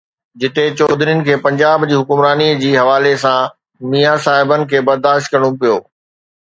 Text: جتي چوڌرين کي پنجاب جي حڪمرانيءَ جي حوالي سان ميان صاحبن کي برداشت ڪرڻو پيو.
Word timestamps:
جتي 0.39 0.65
چوڌرين 0.77 1.19
کي 1.27 1.35
پنجاب 1.45 1.79
جي 1.91 1.95
حڪمرانيءَ 2.01 2.57
جي 2.63 2.71
حوالي 2.81 3.13
سان 3.25 3.45
ميان 3.89 4.17
صاحبن 4.25 4.61
کي 4.71 4.77
برداشت 4.87 5.25
ڪرڻو 5.31 5.49
پيو. 5.59 5.75